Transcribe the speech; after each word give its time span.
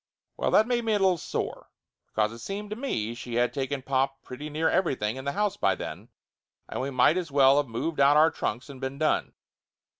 Well, 0.35 0.49
that 0.49 0.65
made 0.65 0.83
me 0.83 0.93
a 0.93 0.97
little 0.97 1.19
sore, 1.19 1.69
because 2.07 2.31
it 2.31 2.39
seemed 2.39 2.71
to 2.71 2.75
me 2.75 3.13
she 3.13 3.35
had 3.35 3.53
taken 3.53 3.83
pop 3.83 4.19
pretty 4.23 4.49
near 4.49 4.67
everything 4.67 5.15
in 5.15 5.25
the 5.25 5.33
house 5.33 5.57
by 5.57 5.75
then, 5.75 6.09
and 6.67 6.81
we 6.81 6.89
might 6.89 7.17
as 7.17 7.29
well 7.29 7.59
of 7.59 7.67
moved 7.69 7.99
out 7.99 8.17
our 8.17 8.31
trunks 8.31 8.67
and 8.67 8.81
been 8.81 8.97
done. 8.97 9.35